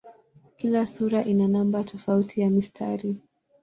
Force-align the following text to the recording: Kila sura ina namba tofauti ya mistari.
Kila 0.57 0.81
sura 0.93 1.21
ina 1.31 1.47
namba 1.47 1.83
tofauti 1.83 2.41
ya 2.41 2.49
mistari. 2.49 3.17